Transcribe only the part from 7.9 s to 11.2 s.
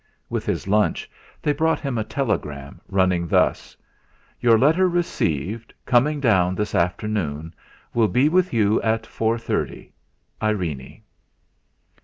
will be with you at four thirty. Irene.'